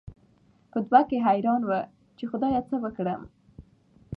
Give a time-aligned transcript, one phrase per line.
[0.71, 1.79] په دوو کې حېران وو،
[2.17, 3.21] چې خدايه څه وکړم؟